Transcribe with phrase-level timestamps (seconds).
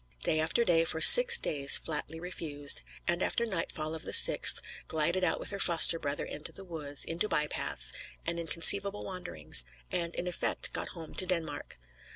[0.23, 5.23] Day after day, for six days, flatly refused; and after nightfall of the sixth, glided
[5.23, 7.93] out with her foster brother into the woods, into by paths
[8.25, 11.77] and inconceivable wanderings; and, in effect, got home to Denmark.